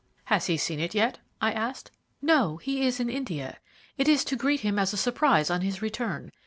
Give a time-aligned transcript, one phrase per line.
[0.25, 1.91] "Has he seen it yet?" I asked
[2.23, 3.59] "No, he is in India;
[3.99, 6.31] it is to greet him as a surprise on his return.